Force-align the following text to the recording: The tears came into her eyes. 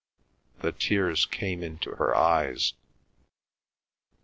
The 0.61 0.71
tears 0.71 1.27
came 1.27 1.61
into 1.61 1.91
her 1.91 2.15
eyes. 2.17 2.73